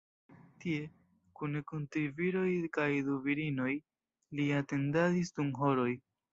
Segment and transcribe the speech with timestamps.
[0.61, 0.77] Tie,
[1.41, 2.47] kune kun tri viroj
[2.79, 3.71] kaj du virinoj,
[4.41, 5.91] li atendadis dum horoj.